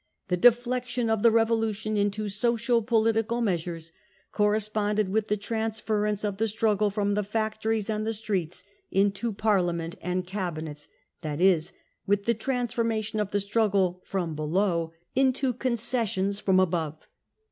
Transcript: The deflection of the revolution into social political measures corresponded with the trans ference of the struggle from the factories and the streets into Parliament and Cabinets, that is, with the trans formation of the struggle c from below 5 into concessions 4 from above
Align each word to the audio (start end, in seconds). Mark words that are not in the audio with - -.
The 0.29 0.35
deflection 0.37 1.11
of 1.11 1.21
the 1.21 1.29
revolution 1.29 1.95
into 1.95 2.27
social 2.27 2.81
political 2.81 3.39
measures 3.39 3.91
corresponded 4.31 5.09
with 5.09 5.27
the 5.27 5.37
trans 5.37 5.79
ference 5.79 6.25
of 6.25 6.37
the 6.37 6.47
struggle 6.47 6.89
from 6.89 7.13
the 7.13 7.21
factories 7.21 7.87
and 7.87 8.03
the 8.03 8.13
streets 8.15 8.63
into 8.89 9.31
Parliament 9.31 9.95
and 10.01 10.25
Cabinets, 10.25 10.87
that 11.21 11.39
is, 11.39 11.71
with 12.07 12.25
the 12.25 12.33
trans 12.33 12.73
formation 12.73 13.19
of 13.19 13.29
the 13.29 13.39
struggle 13.39 14.01
c 14.03 14.09
from 14.09 14.33
below 14.33 14.87
5 15.13 15.17
into 15.23 15.53
concessions 15.53 16.39
4 16.39 16.45
from 16.45 16.59
above 16.59 17.07